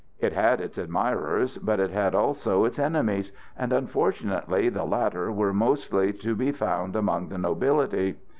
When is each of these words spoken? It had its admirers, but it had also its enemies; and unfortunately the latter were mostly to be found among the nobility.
It 0.19 0.33
had 0.33 0.59
its 0.59 0.79
admirers, 0.79 1.59
but 1.59 1.79
it 1.79 1.91
had 1.91 2.15
also 2.15 2.65
its 2.65 2.79
enemies; 2.79 3.31
and 3.55 3.71
unfortunately 3.71 4.67
the 4.67 4.83
latter 4.83 5.31
were 5.31 5.53
mostly 5.53 6.11
to 6.11 6.33
be 6.35 6.51
found 6.51 6.95
among 6.95 7.29
the 7.29 7.37
nobility. 7.37 8.15